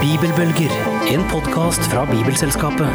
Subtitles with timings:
[0.00, 0.70] Bibelbølger,
[1.10, 2.86] en podkast fra Bibelselskapet.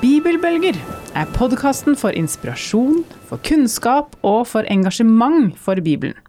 [0.00, 0.78] Bibelbølger
[1.14, 6.21] er podkasten for inspirasjon, for kunnskap og for engasjement for Bibelen.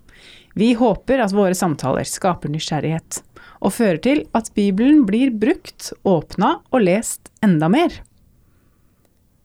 [0.53, 3.21] Vi håper at våre samtaler skaper nysgjerrighet,
[3.63, 7.95] og fører til at Bibelen blir brukt, åpna og lest enda mer.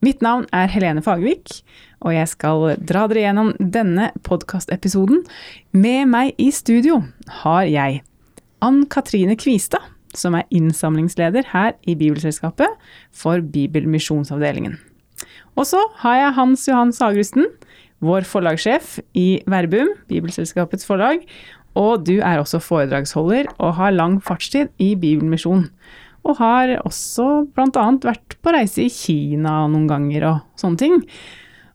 [0.05, 1.57] Mitt navn er Helene Fagervik,
[1.99, 5.25] og jeg skal dra dere gjennom denne podkastepisoden.
[5.75, 7.01] Med meg i studio
[7.41, 8.03] har jeg
[8.63, 9.83] Ann Katrine Kvistad,
[10.15, 12.79] som er innsamlingsleder her i Bibelselskapet
[13.11, 14.77] for Bibelmisjonsavdelingen.
[15.59, 17.49] Og så har jeg Hans Johan Sagrusten,
[18.05, 21.25] vår forlagssjef i Verbum, Bibelselskapets forlag.
[21.79, 25.67] Og du er også foredragsholder og har lang fartstid i Bibelmisjon.
[26.27, 27.85] Og har også bl.a.
[28.03, 30.97] vært på reise i Kina noen ganger og sånne ting.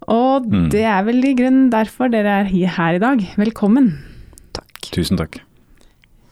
[0.05, 0.69] Og Mm.
[0.71, 3.23] det er vel i grunnen derfor dere er her i dag.
[3.41, 3.93] Velkommen.
[4.53, 4.91] Takk.
[4.93, 5.39] Tusen takk.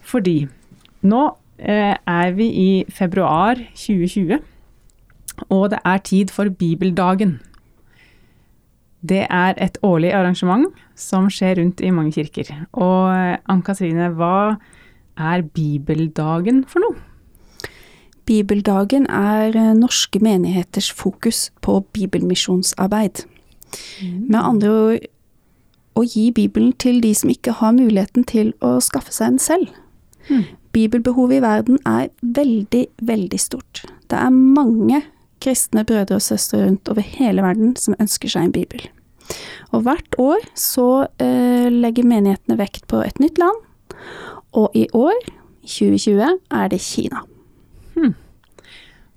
[0.03, 0.47] Fordi
[1.03, 1.23] nå
[1.57, 4.37] eh, er vi i februar 2020,
[5.49, 7.39] og det er tid for Bibeldagen.
[9.03, 12.47] Det er et årlig arrangement som skjer rundt i mange kirker.
[12.71, 14.55] Og eh, Ann-Katrine, hva
[15.19, 16.95] er Bibeldagen for noe?
[18.25, 23.25] Bibeldagen er eh, norske menigheters fokus på bibelmisjonsarbeid.
[24.03, 25.09] Med andre ord
[25.97, 29.73] å gi Bibelen til de som ikke har muligheten til å skaffe seg en selv.
[30.29, 30.45] Mm.
[30.73, 33.83] Bibelbehovet i verden er veldig, veldig stort.
[34.09, 35.03] Det er mange
[35.43, 38.87] kristne brødre og søstre rundt over hele verden som ønsker seg en bibel.
[39.73, 43.61] Og hvert år så eh, legger menighetene vekt på et nytt land,
[44.53, 45.15] og i år,
[45.65, 47.23] 2020, er det Kina.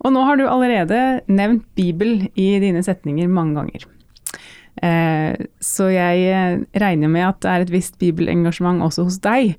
[0.06, 3.86] Og nå har du allerede nevnt Bibel i dine setninger mange ganger.
[4.84, 9.54] Eh, så jeg eh, regner med at det er et visst bibelengasjement også hos deg.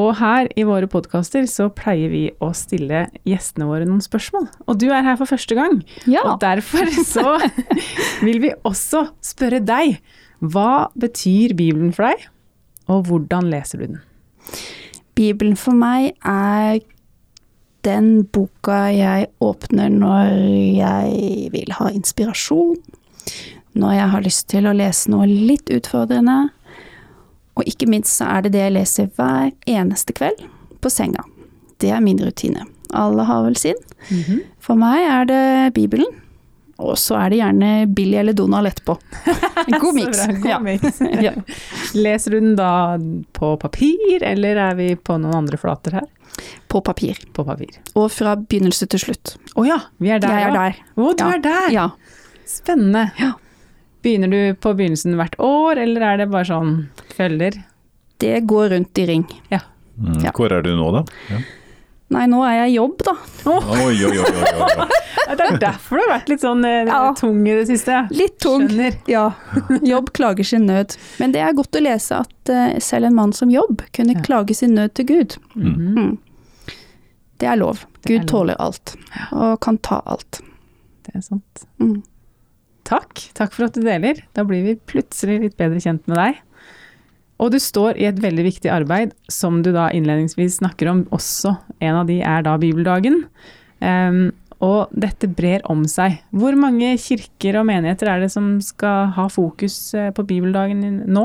[0.00, 4.48] Og her i våre podkaster så pleier vi å stille gjestene våre noen spørsmål.
[4.64, 5.82] Og du er her for første gang.
[6.08, 6.24] Ja.
[6.24, 7.36] Og derfor så
[8.26, 9.98] vil vi også spørre deg.
[10.42, 12.24] Hva betyr Bibelen for deg,
[12.90, 14.00] og hvordan leser du den?
[15.14, 16.80] Bibelen for meg er
[17.86, 20.32] den boka jeg åpner når
[20.78, 22.80] jeg vil ha inspirasjon,
[23.78, 26.50] når jeg har lyst til å lese noe litt utfordrende,
[27.56, 30.40] og ikke minst så er det det jeg leser hver eneste kveld
[30.82, 31.24] på senga.
[31.82, 32.64] Det er min rutine.
[32.96, 33.78] Alle har vel sin.
[34.62, 35.42] For meg er det
[35.76, 36.08] Bibelen,
[36.82, 38.96] og så er det gjerne Billy eller Donald etterpå.
[39.62, 40.18] En god miks.
[40.42, 40.56] Ja.
[41.22, 41.30] Ja.
[41.94, 42.96] Leser du den da
[43.36, 46.08] på papir, eller er vi på noen andre flater her?
[46.72, 47.20] På papir.
[47.36, 47.76] På papir.
[47.94, 49.36] Og fra begynnelse til slutt.
[49.54, 50.64] Å ja, vi er der Jeg er ja.
[50.64, 50.80] der.
[50.96, 51.30] Å, du Ja.
[51.36, 51.68] er der!
[51.76, 51.86] Ja.
[52.48, 53.04] Spennende.
[53.20, 53.34] Ja.
[54.02, 56.72] Begynner du på begynnelsen hvert år, eller er det bare sånn
[57.14, 57.60] følger?
[58.22, 59.24] Det går rundt i ring.
[59.50, 60.22] Mm.
[60.24, 60.32] Ja.
[60.34, 61.04] Hvor er du nå, da?
[61.30, 61.40] Ja.
[62.12, 63.14] Nei, nå er jeg i jobb, da.
[63.48, 64.88] Oi, oi, oi, oi, oi.
[65.32, 66.98] Det er derfor du har vært litt sånn eh, Ja.
[67.16, 68.02] tung i det siste.
[68.12, 68.66] Litt tung.
[68.68, 68.98] Skjønner.
[69.08, 69.22] Ja.
[69.86, 70.92] Jobb klager sin nød.
[71.22, 74.24] Men det er godt å lese at uh, selv en mann som jobb kunne Ja.
[74.26, 75.38] klage sin nød til Gud.
[75.56, 75.78] Mm.
[75.96, 76.76] Mm.
[77.40, 77.86] Det er lov.
[78.02, 78.28] Det er Gud lov.
[78.34, 78.94] tåler alt,
[79.32, 80.42] og kan ta alt.
[81.06, 81.64] Det er sant.
[81.80, 82.02] Mm.
[82.88, 83.28] Takk.
[83.36, 84.22] Takk for at du deler.
[84.36, 86.40] Da blir vi plutselig litt bedre kjent med deg.
[87.42, 91.56] Og du står i et veldig viktig arbeid, som du da innledningsvis snakker om også.
[91.82, 93.24] En av de er da Bibeldagen.
[93.82, 94.30] Um,
[94.62, 96.20] og dette brer om seg.
[96.30, 101.24] Hvor mange kirker og menigheter er det som skal ha fokus eh, på Bibeldagen nå?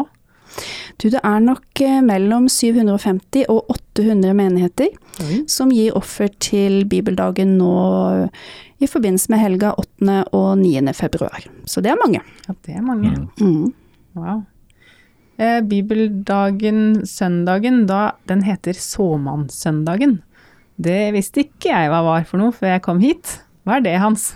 [0.98, 4.94] Du, det er nok eh, mellom 750 og 800 menigheter
[5.50, 7.72] som gir offer til bibeldagen nå
[8.78, 10.20] i forbindelse med helga 8.
[10.38, 10.94] og 9.
[10.94, 11.48] februar.
[11.66, 12.22] Så det er mange.
[12.46, 13.16] Ja, det er mange.
[13.40, 13.48] Mm.
[13.48, 13.74] Mm.
[14.18, 14.44] Wow.
[15.38, 20.20] Eh, Bibeldagen, søndagen, da, den heter såmannssøndagen.
[20.78, 23.40] Det visste ikke jeg hva var for noe før jeg kom hit.
[23.66, 24.32] Hva er det, Hans?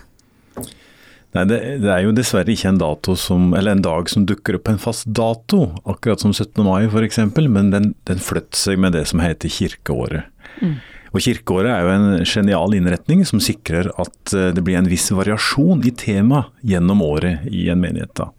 [1.31, 4.57] Nei, det, det er jo dessverre ikke en dato som, eller en dag som dukker
[4.57, 6.59] opp på en fast dato, akkurat som 17.
[6.67, 10.27] mai f.eks., men den, den flytter seg med det som heter kirkeåret.
[10.59, 10.81] Mm.
[11.11, 15.09] Og Kirkeåret er jo en genial innretning som sikrer at eh, det blir en viss
[15.11, 18.13] variasjon i tema gjennom året i en menighet.
[18.15, 18.29] da.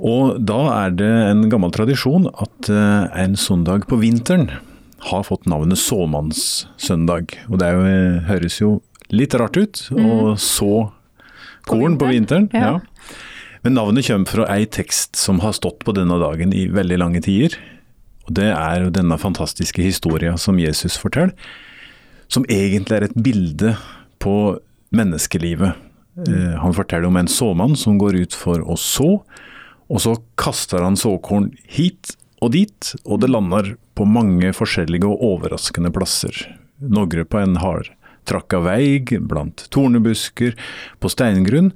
[0.00, 4.50] Og da er det en gammel tradisjon at eh, en søndag på vinteren
[5.10, 7.36] har fått navnet såmannssøndag.
[7.48, 8.72] Og det er jo, eh, høres jo
[9.08, 10.90] litt rart ut å så
[11.70, 12.48] korn på vinteren.
[12.52, 12.76] Ja.
[12.76, 13.16] Ja.
[13.62, 17.20] Men navnet kommer fra ei tekst som har stått på denne dagen i veldig lange
[17.24, 17.58] tider.
[18.26, 21.34] Og Det er denne fantastiske historien som Jesus forteller,
[22.30, 23.76] som egentlig er et bilde
[24.22, 24.58] på
[24.94, 25.86] menneskelivet.
[26.20, 26.58] Mm.
[26.58, 29.22] han forteller om en såmann som går ut for å så,
[29.88, 32.12] og så kaster han såkorn hit
[32.42, 36.34] og dit, og det lander på mange forskjellige og overraskende plasser.
[36.80, 37.56] Noen på en
[38.20, 40.54] hardtrakka vei, blant tornebusker,
[41.00, 41.72] på steingrunn.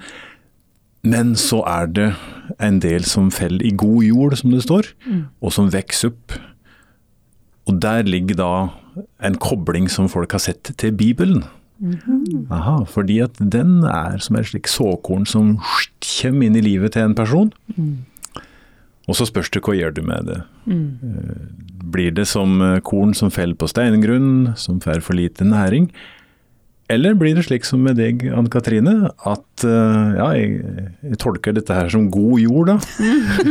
[1.02, 2.14] Men så er det
[2.60, 4.86] en del som faller i god jord, som det står,
[5.40, 6.32] og som vokser opp.
[7.66, 8.68] Og der ligger da
[9.20, 11.44] en kobling som folk har sett til Bibelen.
[12.50, 15.58] Aha, fordi at den er som et slik såkorn som
[16.00, 17.52] kommer inn i livet til en person.
[19.08, 20.40] Og så spørs det hva gjør du med det.
[20.64, 21.90] Mm.
[21.92, 25.90] Blir det som eh, korn som faller på steingrunn, som får for lite næring?
[26.94, 28.94] Eller blir det slik som med deg, Anne Katrine,
[29.26, 32.76] at eh, ja, jeg, jeg tolker dette her som god jord, da.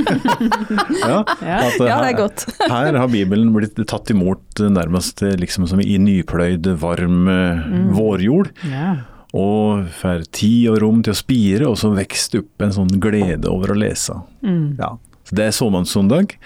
[1.04, 2.46] ja, at, Ja, det er godt.
[2.74, 7.90] her har Bibelen blitt tatt imot eh, nærmest eh, liksom som i nypløyd, varm mm.
[7.98, 8.54] vårjord.
[8.72, 8.94] Ja.
[9.34, 13.50] Og får tid og rom til å spire, og så vokser opp en sånn glede
[13.50, 14.20] over å lese.
[14.44, 14.94] Ja.
[15.28, 16.38] Så det er såmannssøndag.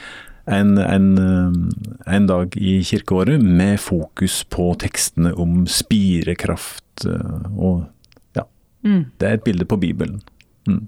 [0.48, 7.86] En, en, eh, en dag i kirkeåret med fokus på tekstene om spirekraft eh, og
[8.38, 8.48] ja.
[8.84, 9.06] Mm.
[9.20, 10.22] Det er et bilde på Bibelen.
[10.68, 10.88] Mm.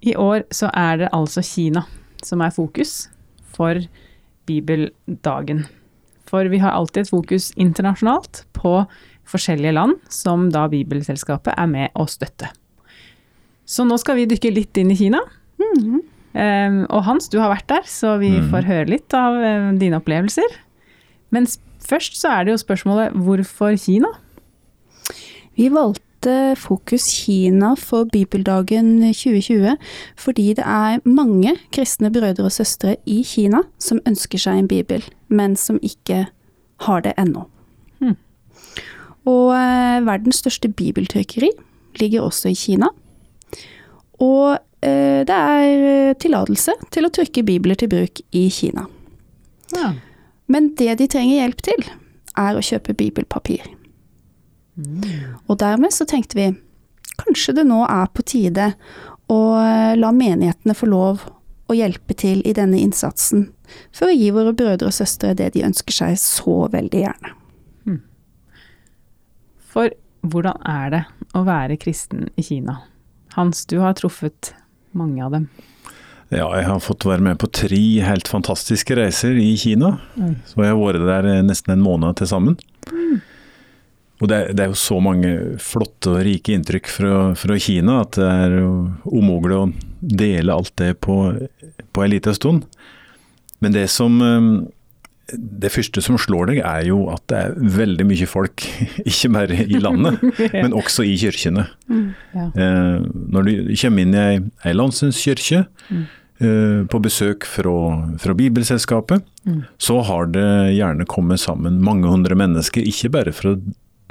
[0.00, 1.84] I år så er det altså Kina
[2.24, 3.10] som er fokus
[3.52, 3.82] for
[4.48, 5.66] bibeldagen.
[6.28, 8.84] For vi har alltid et fokus internasjonalt på
[9.30, 12.48] forskjellige land som da Bibelselskapet er med å støtte.
[13.68, 15.20] Så nå skal vi dykke litt inn i Kina.
[15.60, 18.48] Um, og Hans, du har vært der, så vi mm.
[18.50, 20.56] får høre litt av um, dine opplevelser.
[21.34, 21.46] Men
[21.80, 24.12] først så er det jo spørsmålet hvorfor Kina?
[25.58, 29.76] Vi valgte Fokus Kina for Bibeldagen 2020
[30.20, 35.04] fordi det er mange kristne brødre og søstre i Kina som ønsker seg en bibel,
[35.28, 36.26] men som ikke
[36.86, 37.44] har det ennå.
[38.00, 38.16] Hmm.
[39.28, 41.50] Og eh, verdens største bibeltrykkeri
[42.00, 42.88] ligger også i Kina.
[44.20, 48.86] Og eh, det er eh, tillatelse til å trykke bibler til bruk i Kina.
[49.76, 49.92] Ja.
[50.50, 51.84] Men det de trenger hjelp til,
[52.38, 53.62] er å kjøpe bibelpapir.
[55.46, 56.48] Og dermed så tenkte vi
[57.20, 58.72] kanskje det nå er på tide
[59.30, 61.26] å eh, la menighetene få lov
[61.70, 63.50] å hjelpe til i denne innsatsen,
[63.94, 67.36] for å gi våre brødre og søstre det de ønsker seg så veldig gjerne.
[69.70, 69.92] For
[70.26, 71.02] hvordan er det
[71.38, 72.80] å være kristen i Kina?
[73.36, 74.54] Hans, du har truffet
[74.98, 75.46] mange av dem.
[76.30, 79.96] Ja, jeg har fått være med på tre helt fantastiske reiser i Kina.
[80.46, 82.58] Så jeg har vært der eh, nesten en måned til sammen.
[84.20, 85.30] Og det er, det er jo så mange
[85.64, 88.58] flotte og rike inntrykk fra, fra Kina at det er
[89.08, 91.16] umulig å dele alt det på,
[91.90, 92.66] på en liten stund.
[93.60, 94.50] Men det som eh,
[95.30, 98.64] Det første som slår deg, er jo at det er veldig mye folk.
[99.10, 100.18] Ikke bare i landet,
[100.62, 101.68] men også i kirkene.
[102.34, 102.48] Ja.
[102.50, 102.96] Eh,
[103.30, 103.52] når du
[103.82, 106.08] kommer inn i ei, ei landsens-kirke, eh,
[106.40, 107.72] på besøk fra,
[108.16, 109.26] fra Bibelselskapet,
[109.76, 113.52] så har det gjerne kommet sammen mange hundre mennesker, ikke bare fra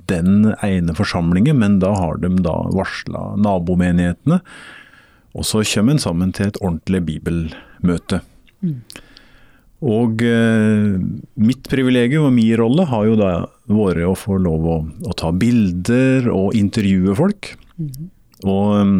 [0.09, 4.39] den ene forsamlingen, men da har de da varsla nabomenighetene.
[5.37, 8.21] Og så kommer en sammen til et ordentlig bibelmøte.
[9.79, 10.97] Og eh,
[11.39, 13.29] mitt privilegium og min rolle har jo da
[13.69, 17.53] vært å få lov å, å ta bilder og intervjue folk.
[18.43, 18.97] Og um,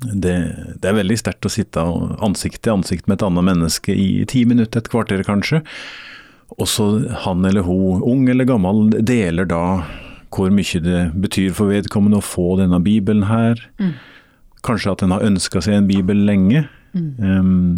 [0.00, 0.34] det,
[0.82, 1.82] det er veldig sterkt å sitte
[2.24, 5.62] ansikt til ansikt med et annet menneske i ti minutter, et kvarter kanskje.
[6.56, 6.86] Og så
[7.24, 9.62] han eller hun, ung eller gammel, deler da
[10.36, 13.60] hvor mye det betyr for vedkommende å få denne bibelen her.
[14.66, 16.66] Kanskje at en har ønska seg en bibel lenge.
[16.96, 17.76] Um,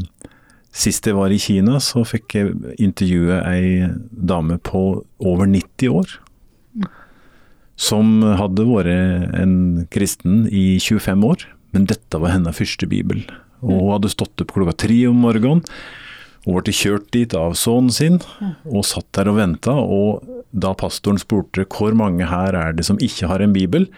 [0.74, 6.16] sist jeg var i Kina, så fikk jeg intervjue ei dame på over 90 år.
[7.78, 13.24] Som hadde vært en kristen i 25 år, men dette var hennes første bibel.
[13.62, 15.64] Og hun hadde stått opp klokka tre om morgenen
[16.48, 18.20] og ble kjørt dit av sønnen sin,
[18.70, 19.74] og satt der og venta.
[19.74, 20.22] Og
[20.56, 23.88] da pastoren spurte hvor mange her er det som ikke har en bibel,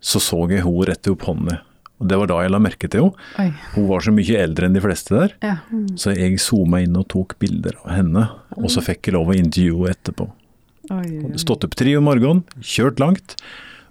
[0.00, 1.58] så så jeg hun rette opp hånda.
[1.98, 3.52] Og Det var da jeg la merke til henne.
[3.74, 5.56] Hun var så mye eldre enn de fleste der, Ja.
[5.98, 8.28] så jeg zooma inn og tok bilder av henne.
[8.56, 10.30] Og så fikk jeg lov å intervjue henne etterpå.
[10.90, 11.36] Oi, oi.
[11.36, 13.34] Stått opp tre om morgenen, kjørt langt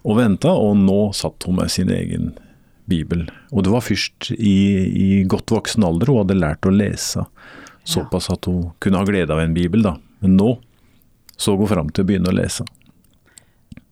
[0.07, 2.31] og venta, og nå satt hun med sin egen
[2.89, 3.25] bibel.
[3.51, 7.25] Og det var først i, i godt voksen alder hun hadde lært å lese.
[7.87, 9.95] Såpass at hun kunne ha glede av en bibel, da.
[10.23, 10.55] Men nå
[11.37, 12.65] så hun fram til å begynne å lese.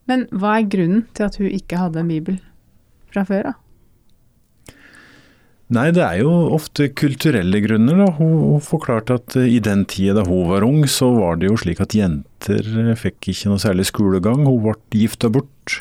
[0.10, 2.40] Men hva er grunnen til at hun ikke hadde en bibel
[3.14, 3.62] fra før av?
[5.74, 7.98] Nei, det er jo ofte kulturelle grunner.
[8.04, 8.10] da.
[8.20, 11.58] Hun, forklarte at eh, i den tida da hun var ung, så var det jo
[11.58, 14.46] slik at jenter eh, fikk ikke noe særlig skolegang.
[14.46, 15.80] Hun ble gifta bort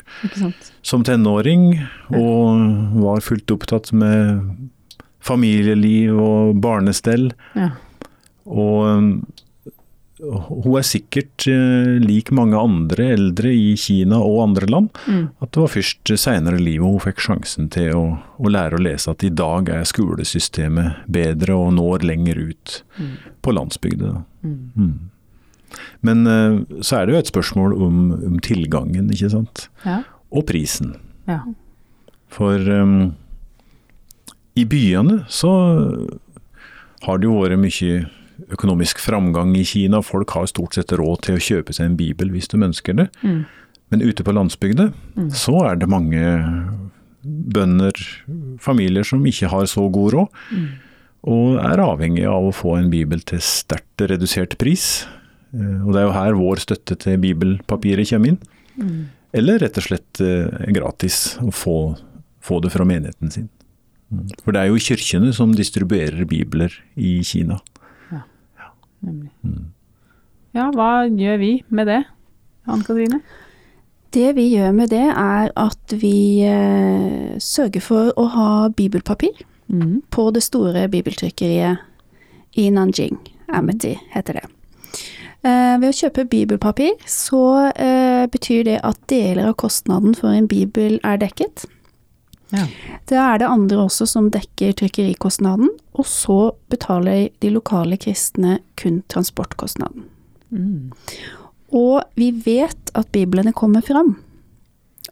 [0.81, 1.75] som tenåring,
[2.09, 4.41] og var fullt opptatt med
[5.25, 7.29] familieliv og barnestell.
[7.57, 7.71] Ja.
[8.45, 9.09] Og um,
[10.33, 15.29] hun er sikkert eh, lik mange andre eldre i Kina og andre land, Mm.
[15.41, 18.03] at det var først seinere i livet hun fikk sjansen til å,
[18.39, 22.79] å lære å lese at i dag er skolesystemet bedre og når lenger ut
[23.45, 24.23] på landsbygda.
[24.43, 24.93] Mm.
[26.05, 27.99] Men eh, så er det jo et spørsmål om,
[28.31, 29.67] om tilgangen, ikke sant.
[29.85, 30.01] Ja.
[30.31, 30.95] Og prisen.
[31.27, 31.41] ja.
[32.35, 33.13] For um,
[34.59, 35.51] i byene så
[37.05, 37.99] har det jo vært mye
[38.53, 40.01] økonomisk framgang i Kina.
[40.05, 43.07] Folk har stort sett råd til å kjøpe seg en bibel hvis de ønsker det.
[43.23, 43.45] Mm.
[43.93, 44.89] Men ute på landsbygda
[45.33, 46.21] så er det mange
[47.25, 47.93] bønder,
[48.61, 50.41] familier som ikke har så god råd.
[51.25, 55.05] Og er avhengig av å få en bibel til sterkt redusert pris.
[55.53, 58.39] Eh, Og det er jo her vår støtte til bibelpapiret kommer inn.
[59.35, 61.77] Eller rett og slett eh, gratis å få,
[62.45, 63.49] få det fra menigheten sin.
[64.13, 64.27] Mm.
[64.43, 67.57] For det er jo kirkene som distribuerer bibler i Kina.
[69.05, 69.31] Nemlig.
[70.55, 72.03] Ja, hva gjør vi med det,
[72.65, 73.19] Anne Katrine?
[74.15, 80.03] Det vi gjør med det, er at vi eh, sørger for å ha bibelpapir Mm.
[80.13, 81.79] på det store bibeltrykkeriet
[82.61, 83.17] i Nanjing.
[83.49, 84.43] Amity heter det.
[85.41, 90.45] Eh, ved å kjøpe bibelpapir så eh, betyr det at deler av kostnaden for en
[90.47, 91.65] bibel er dekket.
[92.55, 92.65] Ja.
[93.09, 96.39] Det er det andre også som dekker trykkerikostnaden, og så
[96.71, 100.07] betaler de lokale kristne kun transportkostnaden.
[100.49, 100.91] Mm.
[101.75, 104.15] Og vi vet at biblene kommer fram,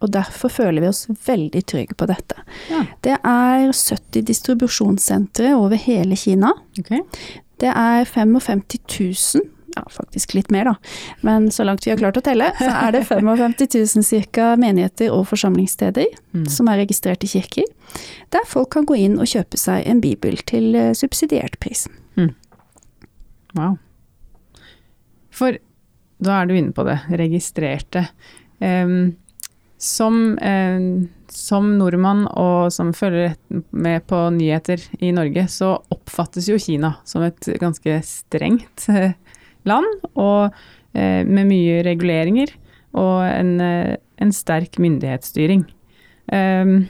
[0.02, 2.36] og derfor føler vi oss veldig trygge på dette.
[2.70, 2.82] Ja.
[3.04, 6.50] Det er 70 distribusjonssentre over hele Kina.
[6.80, 7.04] Okay.
[7.62, 8.64] Det er 55
[9.36, 9.44] 000,
[9.76, 10.74] ja faktisk litt mer da,
[11.26, 13.56] men så langt vi har klart å telle, så er det 55
[13.96, 14.52] 000 ca.
[14.56, 16.48] menigheter og forsamlingssteder Mm.
[16.50, 17.64] som er registrert i kirker,
[18.34, 21.86] der folk kan gå inn og kjøpe seg en bibel til eh, subsidiert pris.
[23.54, 23.76] Wow.
[25.30, 25.58] For
[26.24, 28.08] da er du inne på det, registrerte.
[28.58, 29.12] Um,
[29.78, 33.34] som, eh, som nordmann og som følger
[33.70, 39.14] med på nyheter i Norge, så oppfattes jo Kina som et ganske strengt eh,
[39.68, 40.54] land, og
[40.94, 42.52] eh, med mye reguleringer
[42.94, 45.64] og en, eh, en sterk myndighetsstyring.
[46.32, 46.86] Um,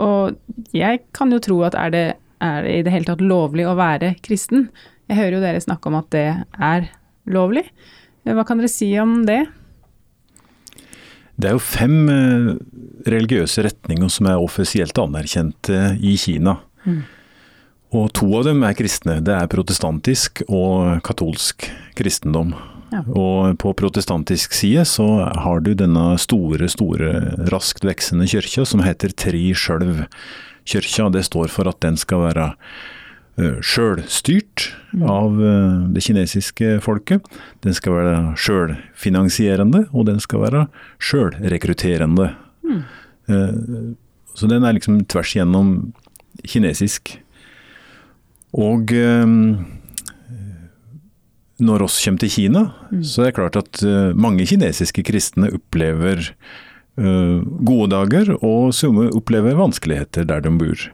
[0.00, 0.38] og
[0.72, 2.04] jeg kan jo tro at er det,
[2.42, 4.70] er det i det hele tatt lovlig å være kristen?
[5.10, 6.88] Jeg hører jo dere snakke om at det er
[7.28, 7.66] lovlig.
[8.24, 9.42] Hva kan dere si om det?
[11.34, 12.48] Det er jo fem eh,
[13.10, 16.56] religiøse retninger som er offisielt anerkjente i Kina.
[16.86, 17.02] Mm.
[17.94, 19.20] Og to av dem er kristne.
[19.22, 22.54] Det er protestantisk og katolsk kristendom.
[22.94, 23.02] Ja.
[23.10, 27.12] Og på protestantisk side så har du denne store, store,
[27.50, 30.04] raskt veksende kirka som heter Tri Skjølv
[30.66, 31.08] kirka.
[31.14, 32.50] Det står for at den skal være
[33.40, 34.68] uh, sjølstyrt
[35.02, 37.26] av eh, det kinesiske folket.
[37.66, 40.66] Den skal være sjølfinansierende, og den skal være
[41.02, 42.30] sjølrekrutterende.
[43.26, 43.58] Eh,
[44.34, 45.74] så den er liksom tvers igjennom
[46.46, 47.16] kinesisk.
[48.54, 49.26] Og eh,
[51.64, 52.64] når oss kommer til Kina,
[53.04, 56.22] så er det klart at eh, mange kinesiske kristne opplever
[56.98, 60.86] eh, gode dager, og somme opplever vanskeligheter der de bor.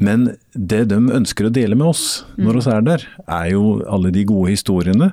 [0.00, 4.12] Men det de ønsker å dele med oss når vi er der, er jo alle
[4.14, 5.10] de gode historiene.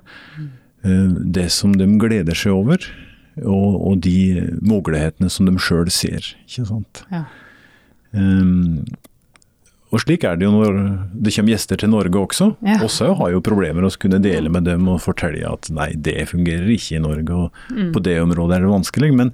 [0.84, 2.88] eh, Det som de gleder seg over,
[3.44, 6.24] og, og de mulighetene som de sjøl ser.
[6.48, 7.04] Ikke sant?
[7.12, 7.26] Ja.
[8.16, 8.86] Um,
[9.92, 10.78] og slik er det jo når
[11.16, 12.50] det kommer gjester til Norge også.
[12.66, 12.80] Ja.
[12.84, 16.68] Også har jo problemer å kunne dele med dem og fortelle at nei, det fungerer
[16.74, 19.12] ikke i Norge, og på det området er det vanskelig.
[19.16, 19.32] Men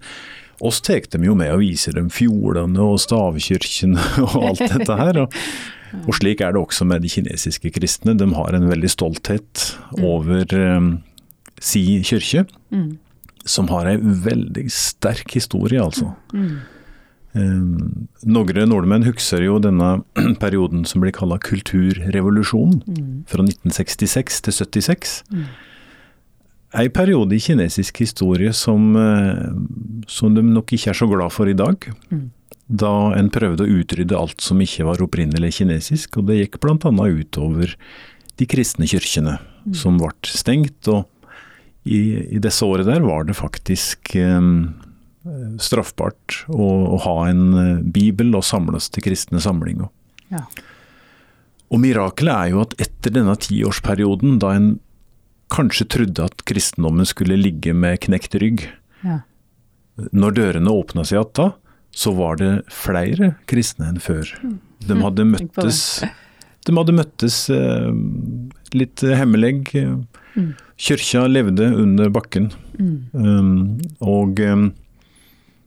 [0.63, 5.23] oss tar dem jo med og viser dem fjordene og stavkirkene og alt dette her.
[5.25, 5.39] Og,
[6.07, 8.13] og slik er det også med de kinesiske kristne.
[8.19, 9.65] De har en veldig stolthet
[10.01, 10.45] over
[10.77, 10.93] um,
[11.61, 12.97] si kirke, Mm.
[13.45, 16.13] som har en veldig sterk historie, altså.
[16.33, 16.61] Mm.
[17.33, 20.03] Um, Noen nordmenn husker jo denne
[20.43, 22.83] perioden som blir kalla kulturrevolusjonen,
[23.29, 25.15] fra 1966 til 76.
[25.33, 25.47] Mm.
[26.73, 29.49] Ei periode i kinesisk historie som, eh,
[30.09, 31.89] som de nok ikke er så glad for i dag.
[32.09, 32.31] Mm.
[32.69, 36.77] Da en prøvde å utrydde alt som ikke var opprinnelig kinesisk, og det gikk bl.a.
[36.77, 37.75] utover
[38.41, 39.37] de kristne kirkene,
[39.77, 40.87] som ble stengt.
[40.89, 41.05] og
[41.85, 41.99] i,
[42.37, 44.41] I disse årene der var det faktisk eh,
[45.63, 49.87] straffbart å, å ha en eh, bibel og samles til kristne samlinger.
[50.33, 50.43] Ja.
[51.73, 54.73] Og mirakelet er jo at etter denne tiårsperioden, da en
[55.53, 58.67] kanskje trodde at kristendommen skulle ligge med knekt rygg,
[59.03, 59.19] Ja.
[60.11, 61.47] når dørene åpna seg igjen da,
[61.93, 64.25] så var det flere kristne enn før.
[64.81, 65.35] De hadde Mm.
[65.37, 65.65] Tenk på det.
[65.69, 66.03] møttes,
[66.65, 67.91] de hadde møttes eh,
[68.73, 69.61] litt hemmelig.
[70.35, 70.55] Mm.
[70.77, 72.51] Kyrkja levde under bakken.
[73.13, 74.73] Um, og um,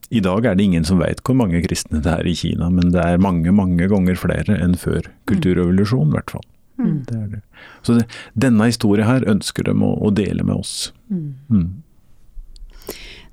[0.09, 2.93] i dag er det ingen som vet hvor mange kristne det er i Kina, men
[2.93, 6.45] det er mange, mange ganger flere enn før kulturrevolusjonen, i hvert fall.
[6.77, 6.93] Mm.
[7.07, 7.41] Det er det.
[7.83, 8.05] Så det,
[8.37, 10.91] denne historien her ønsker de å, å dele med oss.
[11.09, 11.81] Mm.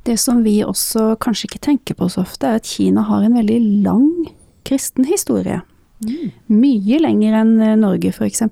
[0.05, 3.39] Det som vi også kanskje ikke tenker på så ofte, er at Kina har en
[3.39, 4.11] veldig lang
[4.67, 5.61] kristen historie.
[6.51, 8.43] Mye lenger enn eh, Norge f.eks.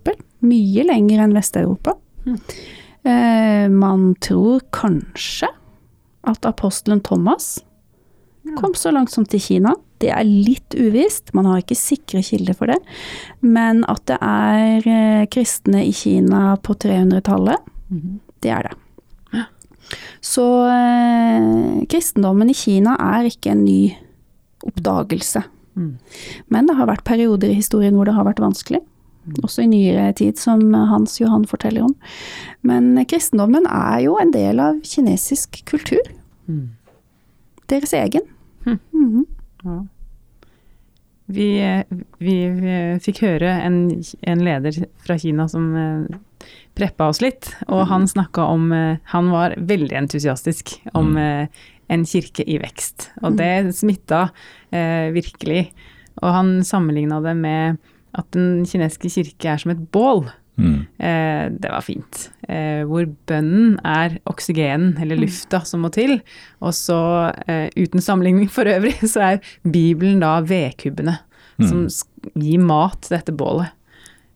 [0.46, 1.96] Mye lenger enn Vest-Europa.
[3.02, 5.50] Eh, man tror kanskje
[6.28, 7.56] at apostelen Thomas
[8.58, 9.74] kom så langt som til Kina.
[10.02, 12.78] Det er litt uvisst, man har ikke sikre kilder for det.
[13.40, 17.70] Men at det er eh, kristne i Kina på 300-tallet,
[18.42, 18.78] det er det.
[20.22, 23.92] Så eh, kristendommen i Kina er ikke en ny
[24.66, 25.42] oppdagelse.
[25.74, 25.96] Mm.
[26.52, 28.82] Men det har vært perioder i historien hvor det har vært vanskelig.
[29.42, 31.94] Også i nyere tid, som Hans Johan forteller om.
[32.66, 36.02] Men kristendommen er jo en del av kinesisk kultur.
[36.50, 36.72] Mm.
[37.70, 38.26] Deres egen.
[38.66, 39.26] Mhm.
[39.62, 39.86] Ja.
[41.32, 41.84] Vi, eh,
[42.18, 43.76] vi, vi fikk høre en,
[44.28, 49.30] en leder fra Kina som eh, preppa oss litt, og han snakka om eh, Han
[49.32, 51.46] var veldig entusiastisk om eh,
[51.92, 54.30] en kirke i vekst, og det smitta
[55.12, 55.66] virkelig.
[56.22, 57.76] Og han sammenligna det med
[58.16, 60.22] at den kinesiske kirke er som et bål.
[60.60, 60.78] Mm.
[60.98, 62.26] Eh, det var fint.
[62.48, 66.18] Eh, hvor bønnen er oksygenen, eller lufta, som må til.
[66.60, 66.98] Og så,
[67.46, 71.18] eh, uten sammenligning for øvrig, så er Bibelen da vedkubbene
[71.62, 71.84] som
[72.34, 73.70] gir mat til dette bålet.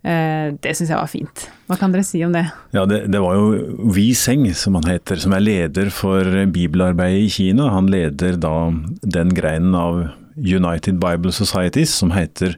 [0.06, 1.46] Eh, det syns jeg var fint.
[1.66, 2.44] Hva kan dere si om det?
[2.76, 6.22] Ja, det, det var jo Wi Seng, som han heter, som er leder for
[6.54, 7.72] bibelarbeidet i Kina.
[7.74, 8.54] Han leder da
[9.02, 10.04] den greinen av
[10.36, 12.54] United Bible Societies som heter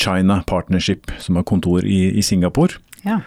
[0.00, 2.80] China Partnership, som har kontor i, i Singapore.
[3.04, 3.20] Ja.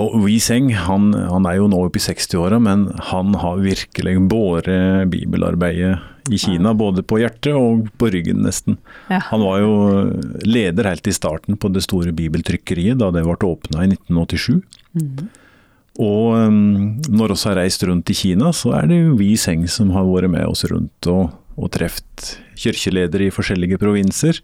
[0.00, 4.14] Og Wi Seng han, han er jo nå oppe i 60-åra, men han har virkelig
[4.30, 5.98] båret bibelarbeidet
[6.32, 8.78] i Kina, både på hjertet og på ryggen, nesten.
[9.10, 9.20] Ja.
[9.28, 9.74] Han var jo
[10.46, 14.62] leder helt i starten på det store bibeltrykkeriet, da det ble åpna i 1987.
[16.00, 19.66] Og um, når vi har reist rundt i Kina, så er det jo vi Seng
[19.68, 24.40] som har vært med oss rundt og, og truffet kirkeledere i forskjellige provinser.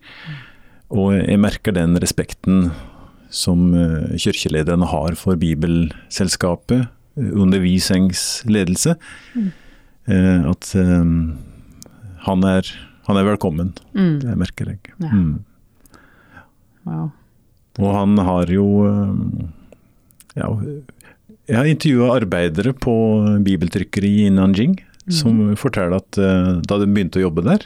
[0.88, 2.70] Og jeg merker den respekten
[3.28, 3.74] som
[4.16, 8.96] kirkelederen har for Bibelselskapet eh, under Vi Sengs ledelse.
[9.36, 9.50] Mm.
[10.48, 11.36] At um,
[12.24, 12.70] han, er,
[13.04, 13.74] han er velkommen.
[13.92, 14.14] Mm.
[14.22, 14.80] Det merker jeg.
[14.96, 15.10] Ja.
[15.12, 15.34] Mm.
[16.88, 17.10] Wow.
[17.78, 19.44] Og han har jo eh,
[20.38, 20.48] ja,
[21.48, 22.94] Jeg har intervjua arbeidere på
[23.44, 27.62] bibeltrykkeri i Nanjing, som forteller at uh, da de begynte å jobbe der,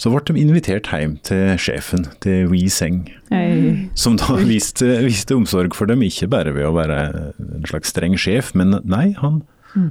[0.00, 3.88] så ble de invitert hjem til sjefen, til Wee Seng, Hei.
[3.98, 7.00] som da viste, viste omsorg for dem, ikke bare ved å være
[7.38, 9.42] en slags streng sjef, men nei, han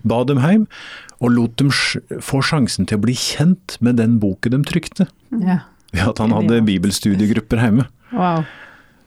[0.08, 0.66] ba dem hjem,
[1.24, 1.72] og lot dem
[2.24, 5.08] få sjansen til å bli kjent med den boken de trykte.
[5.44, 5.62] Ja.
[5.94, 7.88] Ved at han hadde bibelstudiegrupper hjemme.
[8.16, 8.44] Wow.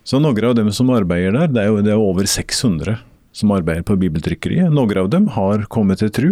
[0.06, 3.00] Så noen av dem som arbeider der, det er jo det er over 600
[3.36, 4.72] som arbeider på bibeltrykkeriet.
[4.72, 6.28] Noen av dem har kommet til tru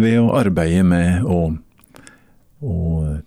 [0.00, 1.54] ved å arbeide med å,
[2.64, 2.74] å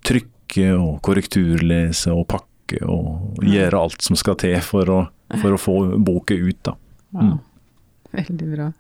[0.06, 0.37] trykke
[0.74, 5.00] og korrekturlese og pakke og gjøre alt som skal til for å,
[5.38, 6.60] for å få boka ut.
[6.68, 6.76] Da.
[7.16, 7.38] wow.
[8.18, 8.72] Veldig bra.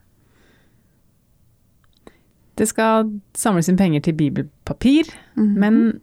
[2.57, 5.99] Det skal samles inn penger til bibelpapir, men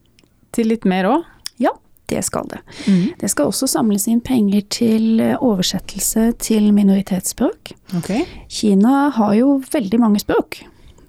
[0.55, 1.25] til litt mer òg.
[1.59, 1.73] Ja,
[2.13, 2.61] det skal det.
[3.19, 7.75] Det skal også samles inn penger til eh, oversettelse til minoritetsspråk.
[7.99, 8.23] Okay.
[8.53, 10.61] Kina har jo veldig mange språk.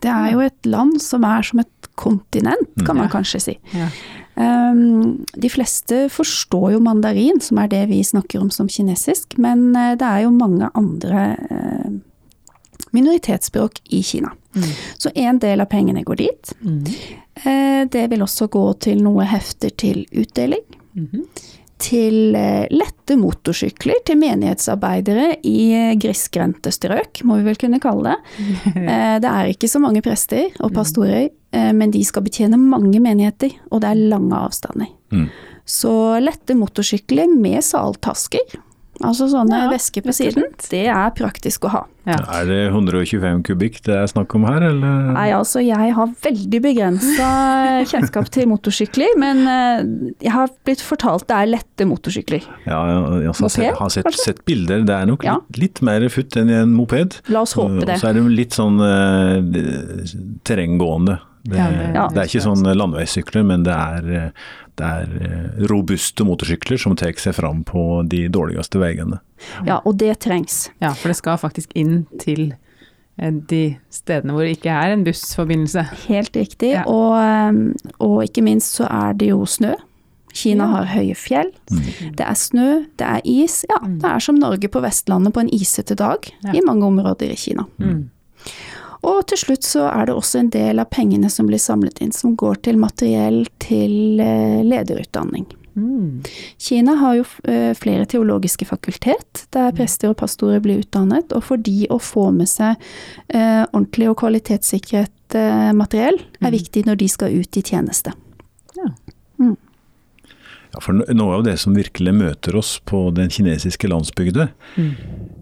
[0.01, 3.57] Det er jo et land som er som et kontinent, kan man kanskje si.
[3.75, 3.89] Ja.
[4.35, 9.69] Um, de fleste forstår jo mandarin, som er det vi snakker om som kinesisk, men
[9.75, 11.93] eh, det er jo mange andre eh,
[12.95, 14.33] minoritetsspråk i Kina.
[14.97, 16.53] Så en del av pengene går dit.
[17.43, 20.63] Eh, det vil også gå til noe hefter til utdeling.
[21.85, 28.15] Til eh, lette motorsykler til menighetsarbeidere i eh, grisgrendte strøk, må vi vel kunne kalle
[28.15, 28.19] det.
[28.85, 32.99] Eh, det er ikke så mange prester og pastorer, eh, men de skal betjene mange
[33.01, 34.89] menigheter, og det er lange avstander.
[35.13, 35.27] Mm.
[35.65, 38.57] Så lette motorsykler med saltasker
[39.03, 41.81] Altså sånne Ja, vesker på siden, det er praktisk å ha.
[42.05, 42.15] Ja.
[42.37, 45.09] Er det 125 kubikk det er snakk om her, eller?
[45.15, 47.29] Nei, altså jeg har veldig begrensa
[47.91, 49.83] kjennskap til motorsykler, men eh,
[50.23, 52.45] jeg har blitt fortalt det er lette motorsykler.
[52.69, 52.79] Ja,
[53.19, 54.85] jeg, har sett, har sett, sett bilder.
[54.87, 55.39] Det er nok Ja.
[55.49, 57.19] litt, litt mer futt enn i en moped.
[57.33, 57.97] La oss håpe det.
[57.97, 59.41] Og så er det litt sånn uh,
[60.47, 61.19] terrenggående.
[61.45, 62.07] Det, Ja, det- Ja.
[62.09, 64.31] det er ikke sånn landeveissykler, men det er,
[64.81, 69.19] eh, det er eh, robuste motorsykler som tar seg fram på de dårligste veiene.
[69.65, 70.69] Ja, og det trengs.
[70.81, 72.53] ja, for det skal faktisk inn til
[73.17, 75.83] eh, de stedene hvor det ikke er en bussforbindelse.
[76.07, 76.73] Helt riktig.
[76.73, 76.83] Ja.
[76.87, 79.73] Og, eh, og ikke minst så er det jo snø.
[80.35, 80.67] Kina Ja.
[80.67, 81.51] har høye fjell.
[81.71, 83.63] Det er snø, det er is.
[83.69, 86.51] Ja, det er som Norge på Vestlandet på en isete dag Ja.
[86.51, 87.63] i mange områder i Kina.
[87.79, 88.09] Mm.
[89.05, 92.13] Og til slutt så er det også en del av pengene som blir samlet inn,
[92.15, 95.45] som går til materiell til eh, lederutdanning.
[95.75, 96.23] Mm.
[96.57, 101.61] Kina har jo eh, flere teologiske fakultet, der prester og pastorer blir utdannet, og for
[101.61, 102.79] de å få med seg
[103.27, 108.15] eh, ordentlig og kvalitetssikret eh, materiell, er viktig når de skal ut i tjeneste.
[110.75, 114.91] Ja, for Noe av det som virkelig møter oss på den kinesiske landsbygda, Mm.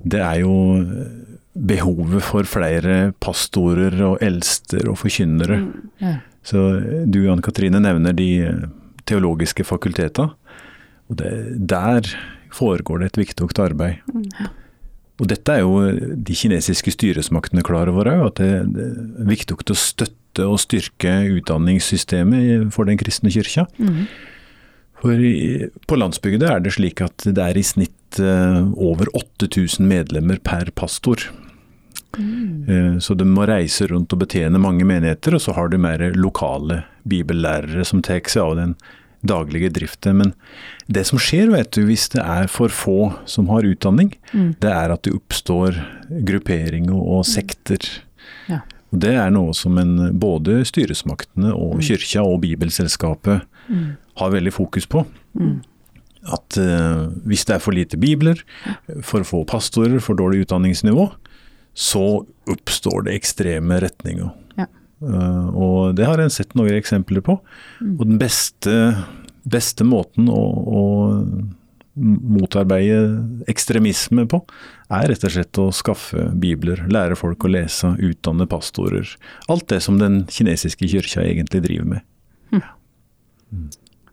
[0.06, 5.60] det er jo eh, behovet for flere pastorer og eldster og forkynnere.
[6.02, 6.18] Ja.
[6.44, 6.64] Så
[7.08, 8.66] du Ann Katrine nevner de eh,
[9.08, 10.32] teologiske fakulteta.
[11.12, 11.32] Og det,
[11.70, 12.10] der
[12.54, 14.02] foregår det et viktig arbeid.
[15.22, 19.58] Og dette er jo eh, de kinesiske styresmaktene klar over òg, at det, er viktig
[19.62, 23.68] å støtte og styrke utdanningssystemet for den kristne kyrkja.
[23.78, 24.08] Mm.
[25.04, 29.86] For i, på landsbygda er det slik at det er i snitt eh, over 8000
[29.86, 31.28] medlemmer per pastor.
[32.20, 36.04] Eh, så de må reise rundt og betjene mange menigheter, og så har de mer
[36.16, 38.76] lokale bibellærere som tar seg av den
[39.24, 40.18] daglige driften.
[40.20, 40.34] Men
[40.92, 44.56] det som skjer, vet du, hvis det er for få som har utdanning, Mm.
[44.60, 45.78] det er at det oppstår
[46.26, 47.80] grupperinger og sekter.
[48.50, 48.60] Ja.
[48.92, 53.96] Og Det er noe som en, både styresmaktene og kyrkja og Bibelselskapet Mm.
[54.18, 55.06] har veldig fokus på.
[56.26, 58.36] At uh, hvis det er for lite bibler,
[59.02, 61.10] for få pastorer, for dårlig utdanningsnivå,
[61.74, 62.06] så
[62.50, 64.30] oppstår det ekstreme retninger.
[64.60, 64.70] Ja.
[65.04, 67.40] Uh, og det har en sett noen eksempler på.
[67.82, 68.78] Og den beste,
[69.44, 70.84] beste måten å, å
[71.96, 74.40] motarbeide ekstremisme på,
[74.94, 79.10] er rett og slett å skaffe bibler, lære folk å lese, utdanne pastorer.
[79.52, 82.10] Alt det som den kinesiske kyrkja egentlig driver med.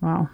[0.00, 0.28] Wow.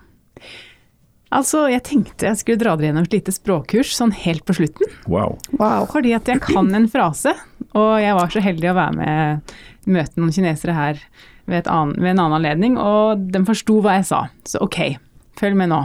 [1.35, 4.93] Altså, jeg tenkte jeg skulle dra dere gjennom et lite språkkurs sånn helt på slutten.
[5.11, 5.39] Wow.
[5.59, 5.89] Wow.
[5.91, 7.35] Fordi at jeg kan en frase,
[7.75, 9.57] og jeg var så heldig å være med
[9.91, 11.03] møte noen kinesere her
[11.47, 14.23] ved, et annen, ved en annen anledning, og de forsto hva jeg sa.
[14.47, 14.81] Så ok,
[15.39, 15.83] følg med nå.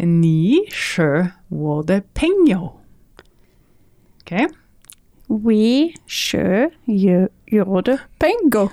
[0.00, 2.72] Ni sjø wo de pengyo.
[4.22, 4.48] Ok,
[5.30, 6.66] We sjø
[8.18, 8.68] pengo.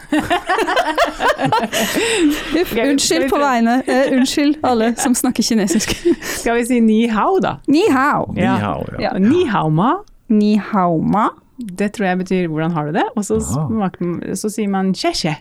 [2.61, 5.93] Uff, unnskyld på vegne uh, Unnskyld alle som snakker kinesisk.
[6.39, 7.57] skal vi si ni hao da?
[7.67, 8.29] Ni hao.
[8.35, 9.01] Ni hao, ja.
[9.11, 9.17] ja.
[9.19, 9.91] Ni hao ma,
[10.29, 11.29] Ni hao ma.
[11.57, 15.09] det tror jeg betyr hvordan har du det, og så, smaker- så sier man che
[15.17, 15.31] che.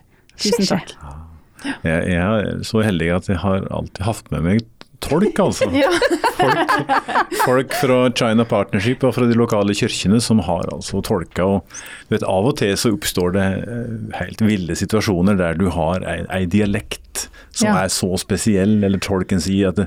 [0.41, 0.95] Tusen takk.
[1.85, 4.65] Jeg, jeg er så heldig at jeg har alltid hatt med meg
[5.05, 5.69] tolk, altså.
[5.77, 5.91] Ja.
[6.37, 6.73] Folk,
[7.45, 11.47] folk fra China Partnership og fra de lokale kirkene som har altså tolka.
[11.57, 16.05] Og vet, av og til så oppstår det eh, helt ville situasjoner der du har
[16.07, 17.87] ei, ei dialekt som Ja.
[17.87, 19.87] er så spesiell, eller tolken sier at det,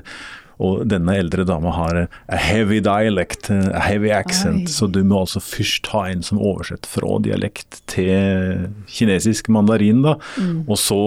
[0.60, 4.72] og denne eldre dama har a heavy dialect, a heavy accent, Oi.
[4.72, 10.16] så du må altså først ha en som oversetter fra dialekt til kinesisk mandarin, da.
[10.36, 10.66] Mm.
[10.68, 11.00] Og så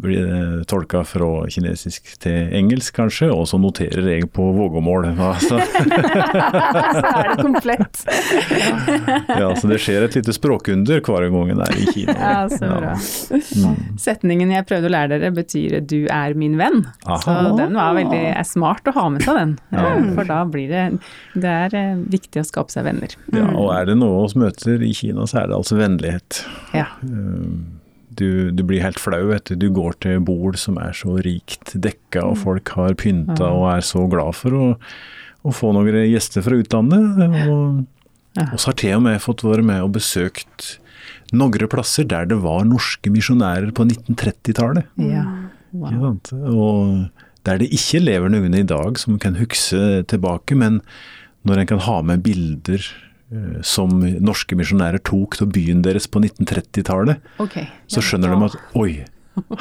[0.00, 5.10] blir det tolka fra kinesisk til engelsk, kanskje, og så noterer jeg på vågåmål.
[5.12, 5.60] Altså.
[6.94, 8.00] Så er det komplett.
[9.28, 12.14] Ja, så det skjer et lite språkunder hver gang en er i Kina.
[12.14, 12.94] Ja, så bra.
[13.34, 13.76] Mm.
[14.00, 16.84] Setningen jeg prøvde å lære dere betyr 'du er min venn'.
[17.04, 17.20] Aha.
[17.24, 19.54] Så den var veldig er smart å ha med seg den.
[19.76, 19.84] Ja.
[19.98, 20.84] Eh, For da blir det
[21.36, 23.12] Det er eh, viktig å skape seg venner.
[23.34, 26.40] Ja, og er det noe oss møter i Kina, så er det altså vennlighet.
[26.72, 26.86] Ja.
[28.14, 32.22] Du, du blir helt flau etter du går til bord som er så rikt dekka,
[32.30, 34.68] og folk har pynta og er så glad for å,
[35.42, 37.18] å få noen gjester fra utlandet.
[37.50, 37.82] Og,
[38.34, 38.48] Ja.
[38.50, 40.72] og så har til og med fått være med og besøkt
[41.34, 44.88] noen plasser der det var norske misjonærer på 1930-tallet.
[44.98, 45.22] ja.
[45.74, 45.90] Wow.
[45.90, 46.10] Ja,
[46.54, 47.10] Og
[47.44, 50.80] der det ikke lever noen i dag som kan huske tilbake, men
[51.44, 56.22] når en kan ha med bilder eh, som norske misjonærer tok til byen deres på
[56.24, 57.68] 1930-tallet, okay.
[57.86, 58.92] så skjønner de at oi,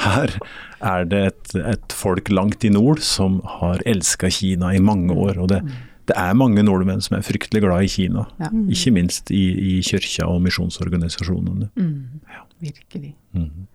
[0.04, 0.38] her
[0.84, 5.42] er det et, et folk langt i nord som har elska Kina i mange år.
[5.44, 5.64] Og det,
[6.10, 8.28] det er mange nordmenn som er fryktelig glad i Kina.
[8.40, 8.52] Ja.
[8.72, 11.72] Ikke minst i, i kirka og misjonsorganisasjonene.
[11.76, 12.22] Mm.
[12.64, 13.16] Virkelig.
[13.36, 13.68] Mm.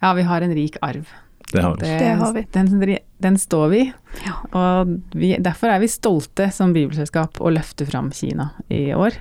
[0.00, 1.10] Ja, vi har en rik arv.
[1.54, 1.90] Det har vi.
[2.02, 2.44] Det har vi.
[2.54, 3.82] Den, den står vi.
[4.26, 4.34] Ja.
[4.58, 9.14] Og vi, derfor er vi stolte som bibelselskap å løfte fram Kina i år.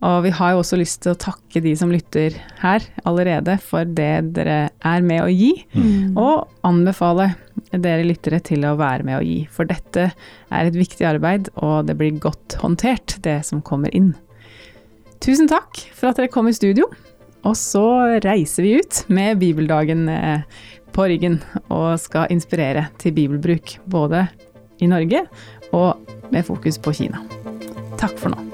[0.00, 3.84] Og vi har jo også lyst til å takke de som lytter her allerede for
[3.84, 6.16] det dere er med å gi, Mm.
[6.16, 7.34] og anbefale
[7.70, 9.42] dere lyttere til å være med å gi.
[9.52, 10.06] For dette
[10.50, 14.14] er et viktig arbeid, og det blir godt håndtert, det som kommer inn.
[15.20, 16.88] Tusen takk for at dere kom i studio.
[17.44, 17.84] Og så
[18.24, 20.42] reiser vi ut med bibeldagen eh,
[20.94, 24.26] på ryggen og skal inspirere til bibelbruk både
[24.80, 25.24] i Norge
[25.76, 26.00] og
[26.30, 27.22] med fokus på Kina.
[28.00, 28.46] Takk for nå.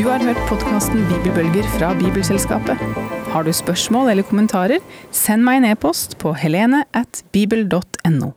[0.00, 2.80] Du har hørt podkasten Bibelbølger fra Bibelselskapet.
[3.30, 4.80] Har du spørsmål eller kommentarer,
[5.12, 8.32] send meg en e-post på helene at bibel.no.